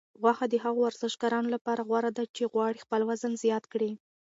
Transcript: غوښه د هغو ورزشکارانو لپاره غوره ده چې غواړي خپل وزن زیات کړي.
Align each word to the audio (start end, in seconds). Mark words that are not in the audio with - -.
غوښه 0.21 0.45
د 0.49 0.55
هغو 0.63 0.79
ورزشکارانو 0.83 1.53
لپاره 1.55 1.81
غوره 1.89 2.11
ده 2.17 2.23
چې 2.35 2.51
غواړي 2.53 2.83
خپل 2.85 3.01
وزن 3.09 3.33
زیات 3.43 3.63
کړي. 3.73 3.91